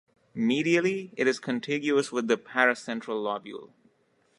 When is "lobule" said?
3.23-3.69